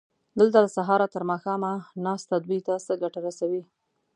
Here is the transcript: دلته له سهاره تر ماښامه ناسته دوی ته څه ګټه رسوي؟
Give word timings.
دلته 0.39 0.57
له 0.65 0.69
سهاره 0.77 1.07
تر 1.13 1.23
ماښامه 1.31 1.71
ناسته 2.05 2.35
دوی 2.45 2.59
ته 2.67 2.73
څه 2.85 2.93
ګټه 3.03 3.19
رسوي؟ 3.27 3.63